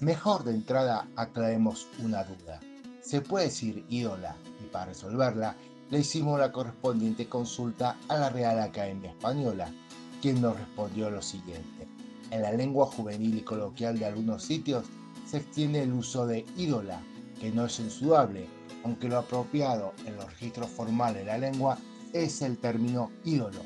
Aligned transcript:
Mejor 0.00 0.44
de 0.44 0.50
entrada 0.50 1.08
aclaremos 1.16 1.88
una 2.00 2.22
duda. 2.22 2.60
¿Se 3.00 3.22
puede 3.22 3.46
decir 3.46 3.82
ídola? 3.88 4.36
Y 4.62 4.66
para 4.68 4.86
resolverla, 4.86 5.56
le 5.90 6.00
hicimos 6.00 6.38
la 6.38 6.52
correspondiente 6.52 7.30
consulta 7.30 7.96
a 8.08 8.18
la 8.18 8.28
Real 8.28 8.60
Academia 8.60 9.12
Española, 9.12 9.72
quien 10.20 10.42
nos 10.42 10.54
respondió 10.58 11.08
lo 11.08 11.22
siguiente. 11.22 11.88
En 12.30 12.42
la 12.42 12.52
lengua 12.52 12.84
juvenil 12.84 13.38
y 13.38 13.40
coloquial 13.40 13.98
de 13.98 14.04
algunos 14.04 14.42
sitios 14.42 14.84
se 15.26 15.38
extiende 15.38 15.82
el 15.82 15.94
uso 15.94 16.26
de 16.26 16.44
ídola, 16.58 17.00
que 17.40 17.50
no 17.50 17.64
es 17.64 17.76
censurable, 17.76 18.48
aunque 18.84 19.08
lo 19.08 19.16
apropiado 19.16 19.94
en 20.04 20.16
los 20.16 20.26
registros 20.26 20.68
formales 20.68 21.24
de 21.24 21.24
la 21.24 21.38
lengua 21.38 21.78
es 22.12 22.42
el 22.42 22.58
término 22.58 23.10
ídolo, 23.24 23.60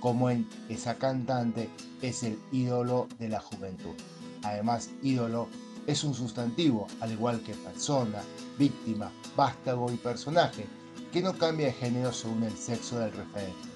como 0.00 0.30
en 0.30 0.48
esa 0.70 0.94
cantante 0.94 1.68
es 2.00 2.22
el 2.22 2.38
ídolo 2.52 3.06
de 3.18 3.28
la 3.28 3.40
juventud. 3.40 3.94
Además, 4.44 4.90
ídolo 5.02 5.48
es 5.86 6.04
un 6.04 6.14
sustantivo, 6.14 6.86
al 7.00 7.12
igual 7.12 7.40
que 7.42 7.54
persona, 7.54 8.22
víctima, 8.58 9.10
vástago 9.36 9.90
y 9.92 9.96
personaje, 9.96 10.66
que 11.12 11.22
no 11.22 11.36
cambia 11.36 11.66
de 11.66 11.72
género 11.72 12.12
según 12.12 12.42
el 12.44 12.56
sexo 12.56 12.98
del 12.98 13.12
referente. 13.12 13.68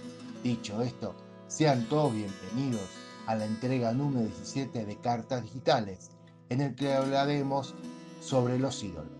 Dicho 0.42 0.80
esto, 0.82 1.14
sean 1.48 1.88
todos 1.88 2.14
bienvenidos 2.14 2.88
a 3.26 3.34
la 3.34 3.44
entrega 3.44 3.92
número 3.92 4.26
17 4.26 4.86
de 4.86 4.96
Cartas 4.96 5.42
Digitales, 5.42 6.10
en 6.48 6.62
el 6.62 6.74
que 6.74 6.94
hablaremos 6.94 7.74
sobre 8.20 8.58
los 8.58 8.82
ídolos. 8.82 9.12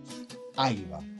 Ahí 0.55 0.87
vamos. 0.89 1.18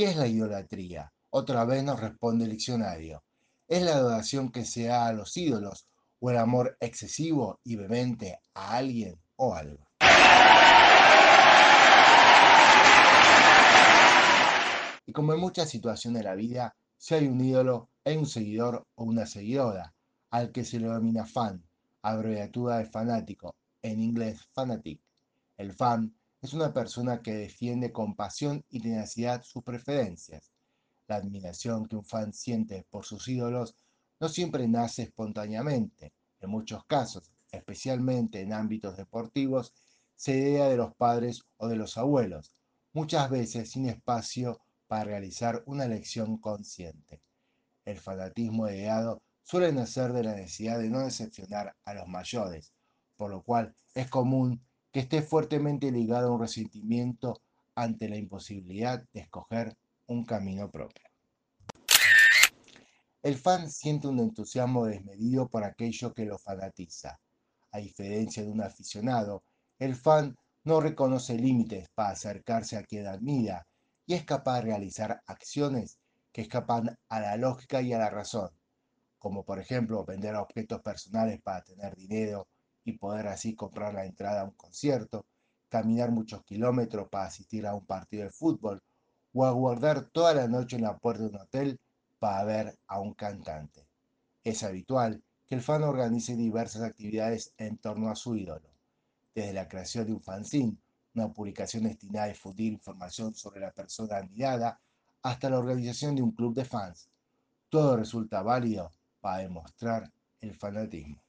Qué 0.00 0.06
es 0.06 0.16
la 0.16 0.26
idolatría? 0.26 1.12
Otra 1.28 1.66
vez 1.66 1.84
nos 1.84 2.00
responde 2.00 2.46
el 2.46 2.52
diccionario. 2.52 3.22
Es 3.68 3.82
la 3.82 3.96
adoración 3.96 4.50
que 4.50 4.64
se 4.64 4.84
da 4.84 5.06
a 5.06 5.12
los 5.12 5.36
ídolos 5.36 5.88
o 6.20 6.30
el 6.30 6.38
amor 6.38 6.78
excesivo 6.80 7.60
y 7.64 7.76
vehemente 7.76 8.40
a 8.54 8.78
alguien 8.78 9.20
o 9.36 9.54
algo. 9.54 9.86
Y 15.04 15.12
como 15.12 15.34
en 15.34 15.40
muchas 15.40 15.68
situaciones 15.68 16.22
de 16.22 16.28
la 16.30 16.34
vida, 16.34 16.74
si 16.96 17.16
hay 17.16 17.28
un 17.28 17.44
ídolo, 17.44 17.90
hay 18.02 18.16
un 18.16 18.24
seguidor 18.24 18.86
o 18.94 19.04
una 19.04 19.26
seguidora, 19.26 19.92
al 20.30 20.50
que 20.50 20.64
se 20.64 20.80
le 20.80 20.86
denomina 20.86 21.26
fan, 21.26 21.62
abreviatura 22.00 22.78
de 22.78 22.86
fanático, 22.86 23.54
en 23.82 24.00
inglés 24.00 24.48
fanatic. 24.54 24.98
El 25.58 25.74
fan 25.74 26.14
es 26.42 26.54
una 26.54 26.72
persona 26.72 27.20
que 27.20 27.34
defiende 27.34 27.92
con 27.92 28.14
pasión 28.14 28.64
y 28.70 28.80
tenacidad 28.80 29.42
sus 29.42 29.62
preferencias. 29.62 30.52
La 31.06 31.16
admiración 31.16 31.86
que 31.86 31.96
un 31.96 32.04
fan 32.04 32.32
siente 32.32 32.86
por 32.88 33.04
sus 33.04 33.28
ídolos 33.28 33.74
no 34.20 34.28
siempre 34.28 34.66
nace 34.66 35.02
espontáneamente. 35.02 36.12
En 36.40 36.50
muchos 36.50 36.84
casos, 36.86 37.30
especialmente 37.52 38.40
en 38.40 38.54
ámbitos 38.54 38.96
deportivos, 38.96 39.74
se 40.16 40.36
idea 40.36 40.68
de 40.68 40.76
los 40.76 40.94
padres 40.94 41.42
o 41.58 41.68
de 41.68 41.76
los 41.76 41.98
abuelos, 41.98 42.54
muchas 42.92 43.28
veces 43.28 43.70
sin 43.70 43.86
espacio 43.86 44.60
para 44.86 45.04
realizar 45.04 45.62
una 45.66 45.84
elección 45.84 46.38
consciente. 46.38 47.20
El 47.84 47.98
fanatismo 47.98 48.68
ideado 48.68 49.22
suele 49.42 49.72
nacer 49.72 50.12
de 50.12 50.24
la 50.24 50.34
necesidad 50.34 50.78
de 50.78 50.88
no 50.88 51.00
decepcionar 51.00 51.76
a 51.84 51.94
los 51.94 52.08
mayores, 52.08 52.72
por 53.16 53.30
lo 53.30 53.42
cual 53.42 53.74
es 53.94 54.08
común 54.08 54.62
que 54.92 55.00
esté 55.00 55.22
fuertemente 55.22 55.90
ligado 55.90 56.28
a 56.28 56.34
un 56.34 56.40
resentimiento 56.40 57.42
ante 57.74 58.08
la 58.08 58.16
imposibilidad 58.16 59.02
de 59.12 59.20
escoger 59.20 59.76
un 60.06 60.24
camino 60.24 60.70
propio. 60.70 61.04
El 63.22 63.36
fan 63.36 63.70
siente 63.70 64.08
un 64.08 64.18
entusiasmo 64.18 64.86
desmedido 64.86 65.48
por 65.48 65.62
aquello 65.62 66.14
que 66.14 66.24
lo 66.24 66.38
fanatiza. 66.38 67.20
A 67.72 67.78
diferencia 67.78 68.42
de 68.42 68.50
un 68.50 68.62
aficionado, 68.62 69.44
el 69.78 69.94
fan 69.94 70.36
no 70.64 70.80
reconoce 70.80 71.36
límites 71.36 71.88
para 71.94 72.10
acercarse 72.10 72.76
a 72.76 72.82
quien 72.82 73.06
admira 73.06 73.66
y 74.06 74.14
es 74.14 74.24
capaz 74.24 74.56
de 74.56 74.62
realizar 74.62 75.22
acciones 75.26 75.98
que 76.32 76.42
escapan 76.42 76.98
a 77.08 77.20
la 77.20 77.36
lógica 77.36 77.82
y 77.82 77.92
a 77.92 77.98
la 77.98 78.10
razón, 78.10 78.50
como 79.18 79.44
por 79.44 79.58
ejemplo 79.58 80.04
vender 80.04 80.34
objetos 80.36 80.80
personales 80.80 81.40
para 81.42 81.62
tener 81.62 81.94
dinero, 81.96 82.48
y 82.84 82.92
poder 82.92 83.28
así 83.28 83.54
comprar 83.54 83.94
la 83.94 84.06
entrada 84.06 84.42
a 84.42 84.44
un 84.44 84.52
concierto, 84.52 85.26
caminar 85.68 86.10
muchos 86.10 86.42
kilómetros 86.44 87.08
para 87.08 87.26
asistir 87.26 87.66
a 87.66 87.74
un 87.74 87.84
partido 87.84 88.24
de 88.24 88.30
fútbol 88.30 88.82
o 89.32 89.44
aguardar 89.44 90.10
toda 90.10 90.34
la 90.34 90.48
noche 90.48 90.76
en 90.76 90.82
la 90.82 90.98
puerta 90.98 91.22
de 91.22 91.28
un 91.28 91.36
hotel 91.36 91.80
para 92.18 92.44
ver 92.44 92.78
a 92.86 93.00
un 93.00 93.14
cantante. 93.14 93.86
Es 94.42 94.62
habitual 94.62 95.22
que 95.46 95.54
el 95.54 95.62
fan 95.62 95.82
organice 95.82 96.36
diversas 96.36 96.82
actividades 96.82 97.52
en 97.58 97.76
torno 97.78 98.10
a 98.10 98.16
su 98.16 98.36
ídolo, 98.36 98.68
desde 99.34 99.52
la 99.52 99.68
creación 99.68 100.06
de 100.06 100.12
un 100.12 100.22
fanzine, 100.22 100.76
una 101.14 101.32
publicación 101.32 101.84
destinada 101.84 102.26
a 102.26 102.28
difundir 102.28 102.72
información 102.72 103.34
sobre 103.34 103.60
la 103.60 103.72
persona 103.72 104.16
admirada, 104.16 104.80
hasta 105.22 105.50
la 105.50 105.58
organización 105.58 106.14
de 106.16 106.22
un 106.22 106.30
club 106.32 106.54
de 106.54 106.64
fans. 106.64 107.08
Todo 107.68 107.96
resulta 107.96 108.42
válido 108.42 108.90
para 109.20 109.38
demostrar 109.38 110.10
el 110.40 110.54
fanatismo. 110.54 111.20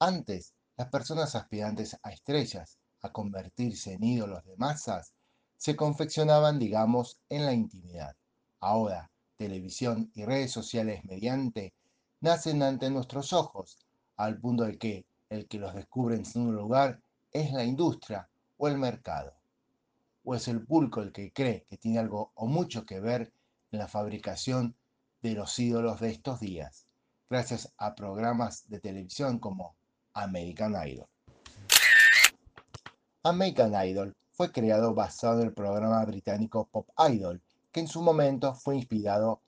Antes, 0.00 0.54
las 0.76 0.90
personas 0.90 1.34
aspirantes 1.34 1.98
a 2.04 2.12
estrellas, 2.12 2.78
a 3.00 3.10
convertirse 3.10 3.94
en 3.94 4.04
ídolos 4.04 4.44
de 4.44 4.56
masas, 4.56 5.12
se 5.56 5.74
confeccionaban, 5.74 6.60
digamos, 6.60 7.18
en 7.28 7.44
la 7.44 7.52
intimidad. 7.52 8.16
Ahora, 8.60 9.10
televisión 9.36 10.12
y 10.14 10.24
redes 10.24 10.52
sociales 10.52 11.04
mediante 11.04 11.74
nacen 12.20 12.62
ante 12.62 12.90
nuestros 12.90 13.32
ojos, 13.32 13.76
al 14.16 14.38
punto 14.38 14.64
de 14.64 14.78
que 14.78 15.04
el 15.30 15.48
que 15.48 15.58
los 15.58 15.74
descubre 15.74 16.14
en 16.14 16.24
su 16.24 16.52
lugar 16.52 17.00
es 17.32 17.52
la 17.52 17.64
industria 17.64 18.28
o 18.56 18.68
el 18.68 18.78
mercado. 18.78 19.34
O 20.22 20.36
es 20.36 20.46
el 20.46 20.64
pulco 20.64 21.02
el 21.02 21.12
que 21.12 21.32
cree 21.32 21.64
que 21.64 21.76
tiene 21.76 21.98
algo 21.98 22.30
o 22.36 22.46
mucho 22.46 22.86
que 22.86 23.00
ver 23.00 23.32
en 23.72 23.80
la 23.80 23.88
fabricación 23.88 24.76
de 25.22 25.32
los 25.32 25.58
ídolos 25.58 25.98
de 25.98 26.10
estos 26.10 26.38
días, 26.38 26.86
gracias 27.28 27.74
a 27.76 27.96
programas 27.96 28.68
de 28.68 28.78
televisión 28.78 29.40
como 29.40 29.77
American 30.18 30.74
Idol. 30.86 31.06
American 33.22 33.86
Idol 33.86 34.16
fue 34.32 34.50
creado 34.50 34.94
basado 34.94 35.40
en 35.40 35.48
el 35.48 35.54
programa 35.54 36.04
británico 36.04 36.68
Pop 36.70 36.88
Idol, 37.10 37.40
que 37.70 37.80
en 37.80 37.88
su 37.88 38.02
momento 38.02 38.54
fue 38.54 38.76
inspirado 38.76 39.40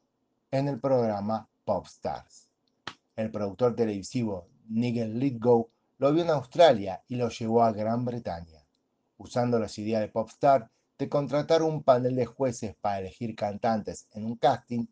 en 0.51 0.69
el 0.69 0.79
programa 0.79 1.49
Pop 1.65 1.87
Stars. 1.87 2.49
El 3.17 3.31
productor 3.31 3.75
televisivo 3.75 4.47
Nigel 4.69 5.19
Lithgow 5.19 5.69
lo 5.99 6.13
vio 6.13 6.23
en 6.23 6.31
Australia 6.31 7.03
y 7.09 7.17
lo 7.17 7.29
llevó 7.29 7.65
a 7.65 7.73
Gran 7.73 8.05
Bretaña, 8.05 8.65
usando 9.19 9.59
las 9.59 9.77
ideas 9.79 10.01
de 10.01 10.09
Popstar 10.09 10.71
de 10.99 11.09
contratar 11.09 11.63
un 11.63 11.83
panel 11.83 12.15
de 12.15 12.27
jueces 12.27 12.77
para 12.81 13.01
elegir 13.01 13.35
cantantes 13.35 14.07
en 14.13 14.25
un 14.25 14.37
casting 14.37 14.87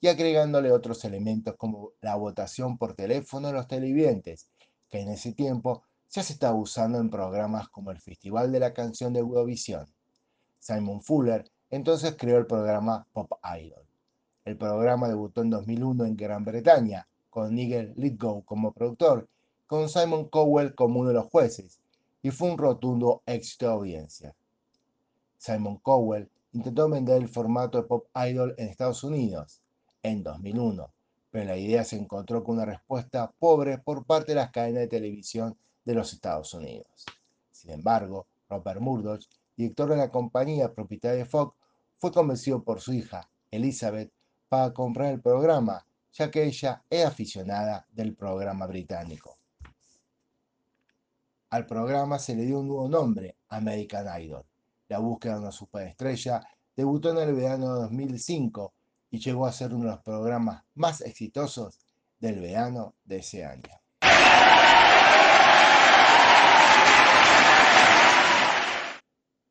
y 0.00 0.08
agregándole 0.08 0.70
otros 0.70 1.04
elementos 1.04 1.56
como 1.56 1.92
la 2.02 2.14
votación 2.14 2.78
por 2.78 2.94
teléfono 2.94 3.48
de 3.48 3.54
los 3.54 3.66
televidentes 3.66 4.48
que 4.94 5.00
en 5.00 5.08
ese 5.08 5.32
tiempo 5.32 5.82
ya 6.08 6.22
se 6.22 6.34
estaba 6.34 6.54
usando 6.54 6.98
en 6.98 7.10
programas 7.10 7.68
como 7.68 7.90
el 7.90 8.00
Festival 8.00 8.52
de 8.52 8.60
la 8.60 8.72
Canción 8.72 9.12
de 9.12 9.18
Eurovisión. 9.18 9.92
Simon 10.60 11.02
Fuller 11.02 11.50
entonces 11.68 12.14
creó 12.16 12.38
el 12.38 12.46
programa 12.46 13.04
Pop 13.12 13.32
Idol. 13.60 13.82
El 14.44 14.56
programa 14.56 15.08
debutó 15.08 15.42
en 15.42 15.50
2001 15.50 16.04
en 16.04 16.16
Gran 16.16 16.44
Bretaña, 16.44 17.08
con 17.28 17.56
Nigel 17.56 17.92
Lithgow 17.96 18.44
como 18.44 18.70
productor, 18.70 19.28
con 19.66 19.88
Simon 19.88 20.28
Cowell 20.28 20.76
como 20.76 21.00
uno 21.00 21.08
de 21.08 21.14
los 21.16 21.26
jueces, 21.26 21.80
y 22.22 22.30
fue 22.30 22.52
un 22.52 22.56
rotundo 22.56 23.24
éxito 23.26 23.66
de 23.66 23.72
audiencia. 23.72 24.36
Simon 25.38 25.78
Cowell 25.78 26.30
intentó 26.52 26.88
vender 26.88 27.20
el 27.20 27.28
formato 27.28 27.78
de 27.78 27.88
Pop 27.88 28.06
Idol 28.14 28.54
en 28.58 28.68
Estados 28.68 29.02
Unidos 29.02 29.60
en 30.04 30.22
2001, 30.22 30.93
pero 31.34 31.46
la 31.46 31.56
idea 31.56 31.82
se 31.82 31.96
encontró 31.96 32.44
con 32.44 32.54
una 32.54 32.64
respuesta 32.64 33.28
pobre 33.40 33.78
por 33.78 34.06
parte 34.06 34.30
de 34.30 34.36
las 34.36 34.52
cadenas 34.52 34.82
de 34.82 34.86
televisión 34.86 35.58
de 35.84 35.92
los 35.92 36.12
Estados 36.12 36.54
Unidos. 36.54 37.04
Sin 37.50 37.72
embargo, 37.72 38.28
Robert 38.48 38.80
Murdoch, 38.80 39.24
director 39.56 39.88
de 39.88 39.96
la 39.96 40.12
compañía 40.12 40.72
propietaria 40.72 41.18
de 41.18 41.24
Fox, 41.24 41.56
fue 41.98 42.12
convencido 42.12 42.62
por 42.62 42.80
su 42.80 42.92
hija, 42.92 43.28
Elizabeth, 43.50 44.12
para 44.48 44.72
comprar 44.72 45.12
el 45.12 45.20
programa, 45.20 45.84
ya 46.12 46.30
que 46.30 46.44
ella 46.44 46.84
es 46.88 47.04
aficionada 47.04 47.84
del 47.90 48.14
programa 48.14 48.68
británico. 48.68 49.36
Al 51.50 51.66
programa 51.66 52.20
se 52.20 52.36
le 52.36 52.44
dio 52.44 52.60
un 52.60 52.68
nuevo 52.68 52.88
nombre, 52.88 53.38
American 53.48 54.22
Idol. 54.22 54.46
La 54.86 55.00
búsqueda 55.00 55.34
de 55.34 55.40
una 55.40 55.50
superestrella 55.50 56.46
debutó 56.76 57.10
en 57.10 57.28
el 57.28 57.34
verano 57.34 57.74
de 57.74 57.80
2005 57.80 58.73
y 59.14 59.20
llegó 59.20 59.46
a 59.46 59.52
ser 59.52 59.72
uno 59.72 59.84
de 59.84 59.90
los 59.92 60.02
programas 60.02 60.64
más 60.74 61.00
exitosos 61.00 61.78
del 62.18 62.40
verano 62.40 62.96
de 63.04 63.18
ese 63.18 63.44
año. 63.44 63.70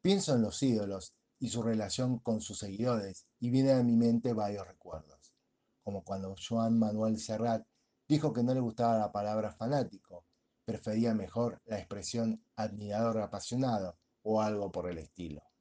Pienso 0.01 0.35
en 0.35 0.41
los 0.41 0.61
ídolos 0.61 1.13
y 1.39 1.47
su 1.47 1.63
relación 1.63 2.19
con 2.19 2.41
sus 2.41 2.59
seguidores 2.59 3.25
y 3.39 3.51
vienen 3.51 3.77
a 3.77 3.83
mi 3.83 3.95
mente 3.95 4.33
varios 4.33 4.67
recuerdos, 4.67 5.33
como 5.81 6.03
cuando 6.03 6.35
Joan 6.35 6.77
Manuel 6.77 7.17
Serrat 7.17 7.65
dijo 8.05 8.33
que 8.33 8.43
no 8.43 8.53
le 8.53 8.59
gustaba 8.59 8.97
la 8.97 9.13
palabra 9.13 9.53
fanático, 9.53 10.25
prefería 10.65 11.13
mejor 11.13 11.61
la 11.63 11.77
expresión 11.77 12.43
admirador 12.57 13.21
apasionado 13.21 13.97
o 14.23 14.41
algo 14.41 14.73
por 14.73 14.89
el 14.89 14.97
estilo. 14.97 15.52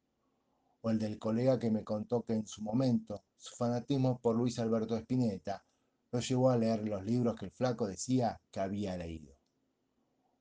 O 0.83 0.91
el 0.91 0.99
del 0.99 1.19
colega 1.19 1.59
que 1.59 1.71
me 1.71 1.85
contó 1.85 2.23
que 2.23 2.35
en 2.35 2.47
su 2.47 2.63
momento 2.63 3.25
su 3.37 3.55
fanatismo 3.57 4.19
por 4.19 4.37
Luis 4.37 4.59
Alberto 4.59 4.97
Spinetta 4.97 5.65
lo 6.11 6.21
llevó 6.21 6.51
a 6.51 6.59
leer 6.59 6.87
los 6.87 7.05
libros 7.05 7.35
que 7.37 7.47
el 7.47 7.51
flaco 7.51 7.87
decía 7.87 8.41
que 8.51 8.61
había 8.61 8.97
leído. 8.97 9.35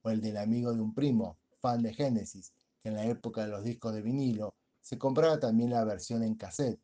O 0.02 0.10
el 0.10 0.20
del 0.20 0.38
amigo 0.38 0.74
de 0.74 0.82
un 0.82 0.94
primo, 0.94 1.38
fan 1.62 1.82
de 1.84 1.94
Génesis, 1.94 2.54
que 2.82 2.90
en 2.90 2.96
la 2.96 3.06
época 3.06 3.42
de 3.42 3.48
los 3.48 3.64
discos 3.64 3.94
de 3.94 4.02
vinilo 4.02 4.56
se 4.82 4.98
compraba 4.98 5.40
también 5.40 5.70
la 5.70 5.86
versión 5.86 6.24
en 6.24 6.36
cassette 6.36 6.82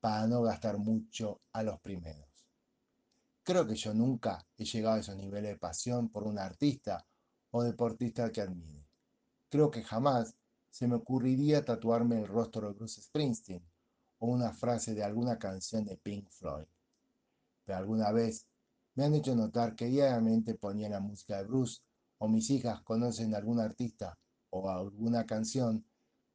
para 0.00 0.26
no 0.26 0.42
gastar 0.42 0.78
mucho 0.78 1.40
a 1.52 1.62
los 1.62 1.80
primeros. 1.80 2.26
Creo 3.42 3.66
que 3.66 3.76
yo 3.76 3.94
nunca 3.94 4.44
he 4.58 4.64
llegado 4.64 4.96
a 4.96 4.98
esos 4.98 5.16
niveles 5.16 5.52
de 5.52 5.58
pasión 5.58 6.08
por 6.08 6.24
un 6.24 6.38
artista 6.38 7.06
o 7.52 7.62
deportista 7.62 8.30
que 8.32 8.40
admire. 8.40 8.84
Creo 9.48 9.70
que 9.70 9.84
jamás 9.84 10.34
se 10.76 10.86
me 10.86 10.96
ocurriría 10.96 11.64
tatuarme 11.64 12.18
el 12.18 12.28
rostro 12.28 12.68
de 12.68 12.74
Bruce 12.74 13.00
Springsteen 13.00 13.66
o 14.18 14.26
una 14.26 14.52
frase 14.52 14.94
de 14.94 15.02
alguna 15.02 15.38
canción 15.38 15.86
de 15.86 15.96
Pink 15.96 16.28
Floyd. 16.28 16.66
Pero 17.64 17.78
alguna 17.78 18.12
vez 18.12 18.46
me 18.94 19.06
han 19.06 19.14
hecho 19.14 19.34
notar 19.34 19.74
que 19.74 19.86
diariamente 19.86 20.54
ponía 20.54 20.90
la 20.90 21.00
música 21.00 21.38
de 21.38 21.44
Bruce 21.44 21.80
o 22.18 22.28
mis 22.28 22.50
hijas 22.50 22.82
conocen 22.82 23.34
a 23.34 23.38
algún 23.38 23.58
artista 23.58 24.18
o 24.50 24.68
alguna 24.68 25.24
canción 25.24 25.82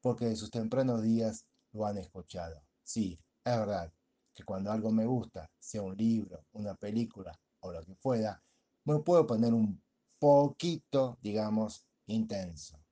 porque 0.01 0.25
de 0.25 0.35
sus 0.35 0.49
tempranos 0.49 1.03
días 1.03 1.45
lo 1.71 1.85
han 1.85 1.99
escuchado. 1.99 2.63
Sí, 2.81 3.19
es 3.45 3.57
verdad 3.59 3.93
que 4.33 4.43
cuando 4.43 4.71
algo 4.71 4.89
me 4.89 5.05
gusta, 5.05 5.51
sea 5.59 5.83
un 5.83 5.95
libro, 5.95 6.47
una 6.53 6.73
película 6.73 7.39
o 7.59 7.71
lo 7.71 7.85
que 7.85 7.93
fuera, 7.93 8.41
me 8.85 8.97
puedo 9.01 9.27
poner 9.27 9.53
un 9.53 9.79
poquito, 10.17 11.19
digamos, 11.21 11.85
intenso, 12.07 12.83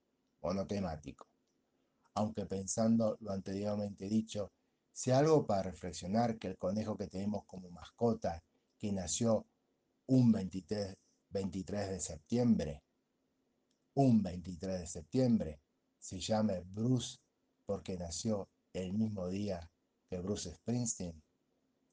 monotemático. 0.42 1.29
Aunque 2.15 2.45
pensando 2.45 3.17
lo 3.21 3.31
anteriormente 3.31 4.07
dicho, 4.07 4.51
sea 4.91 5.19
algo 5.19 5.45
para 5.45 5.63
reflexionar 5.63 6.38
que 6.38 6.50
el 6.50 6.57
conejo 6.57 6.97
que 6.97 7.07
tenemos 7.07 7.45
como 7.45 7.69
mascota, 7.69 8.44
que 8.77 8.91
nació 8.91 9.45
un 10.07 10.31
23, 10.31 10.97
23 11.29 11.89
de 11.89 12.00
septiembre, 12.00 12.83
un 13.94 14.21
23 14.21 14.79
de 14.79 14.88
septiembre, 14.88 15.61
se 16.00 16.19
llame 16.19 16.61
Bruce 16.61 17.17
porque 17.65 17.97
nació 17.97 18.50
el 18.73 18.94
mismo 18.94 19.27
día 19.27 19.69
que 20.09 20.19
Bruce 20.19 20.53
Springsteen? 20.56 21.21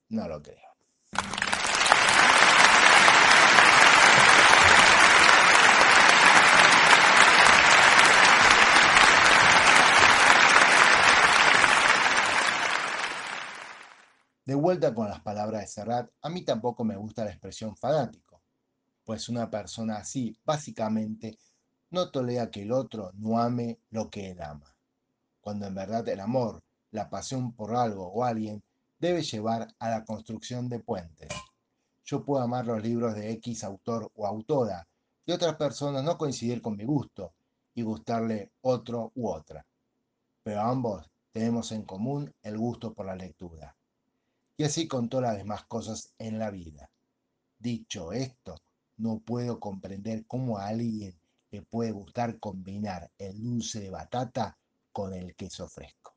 No 0.09 0.27
lo 0.27 0.43
creo. 0.43 0.77
De 14.47 14.55
vuelta 14.67 14.93
con 14.93 15.09
las 15.09 15.21
palabras 15.21 15.61
de 15.61 15.69
Serrat, 15.69 16.11
a 16.23 16.29
mí 16.29 16.43
tampoco 16.43 16.83
me 16.83 16.97
gusta 16.97 17.25
la 17.25 17.31
expresión 17.31 17.77
fanático, 17.77 18.43
pues 19.05 19.29
una 19.29 19.49
persona 19.49 19.99
así 19.99 20.37
básicamente 20.45 21.39
no 21.91 22.11
tolera 22.11 22.51
que 22.51 22.63
el 22.63 22.73
otro 22.73 23.13
no 23.15 23.39
ame 23.39 23.79
lo 23.91 24.11
que 24.11 24.33
él 24.33 24.43
ama, 24.43 24.75
cuando 25.41 25.69
en 25.69 25.75
verdad 25.77 26.09
el 26.09 26.19
amor, 26.19 26.65
la 26.91 27.09
pasión 27.09 27.53
por 27.53 27.77
algo 27.77 28.09
o 28.09 28.25
alguien, 28.25 28.61
debe 28.99 29.23
llevar 29.23 29.69
a 29.79 29.89
la 29.89 30.05
construcción 30.05 30.69
de 30.69 30.81
puentes. 30.81 31.29
Yo 32.05 32.25
puedo 32.25 32.43
amar 32.43 32.67
los 32.67 32.83
libros 32.83 33.15
de 33.15 33.31
X 33.35 33.63
autor 33.63 34.11
o 34.17 34.27
autora 34.27 34.89
y 35.25 35.31
otras 35.31 35.55
personas 35.55 36.03
no 36.03 36.19
coincidir 36.19 36.61
con 36.61 36.77
mi 36.77 36.85
gusto 36.85 37.35
y 37.73 37.83
gustarle 37.83 38.51
otro 38.63 39.13
u 39.15 39.29
otra, 39.29 39.65
pero 40.43 40.61
ambos 40.63 41.09
tenemos 41.31 41.71
en 41.71 41.85
común 41.85 42.35
el 42.43 42.59
gusto 42.59 42.93
por 42.93 43.07
la 43.07 43.15
lectura. 43.15 43.77
Y 44.59 44.65
así 44.65 44.89
con 44.89 45.11
todas 45.11 45.31
las 45.31 45.37
demás 45.37 45.65
cosas 45.65 46.15
en 46.19 46.39
la 46.39 46.51
vida. 46.51 46.91
Dicho 47.59 48.13
esto, 48.13 48.57
no 48.97 49.19
puedo 49.19 49.61
comprender 49.61 50.25
cómo 50.27 50.57
a 50.57 50.69
alguien 50.69 51.15
le 51.51 51.61
puede 51.61 51.93
gustar 51.93 52.39
combinar 52.39 53.11
el 53.19 53.43
dulce 53.43 53.81
de 53.81 53.91
batata 53.91 54.57
con 54.93 55.13
el 55.13 55.35
queso 55.35 55.69
fresco. 55.69 56.15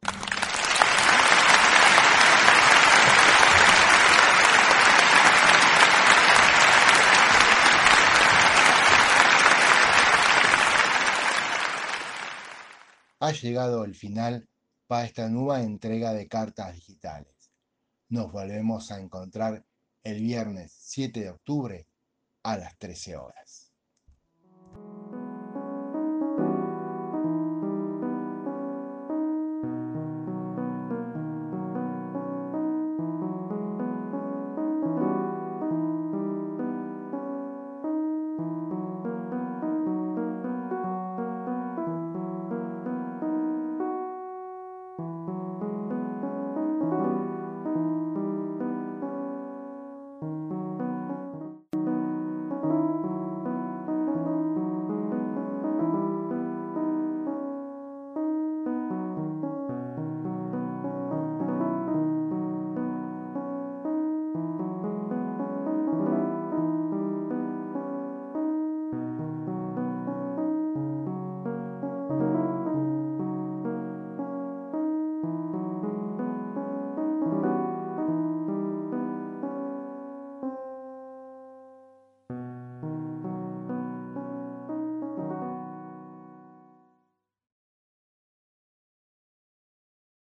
Ha 13.21 13.31
llegado 13.33 13.83
el 13.83 13.95
final 13.95 14.47
para 14.88 15.03
esta 15.03 15.27
nueva 15.27 15.62
entrega 15.62 16.13
de 16.13 16.30
cartas 16.30 16.74
digitales. 16.74 17.38
Nos 18.09 18.31
volvemos 18.31 18.91
a 18.91 19.00
encontrar 19.00 19.63
el 20.03 20.21
viernes 20.21 20.73
7 20.75 21.19
de 21.19 21.29
octubre 21.29 21.88
a 22.41 22.57
las 22.57 22.75
13 22.79 23.17
horas. 23.17 23.69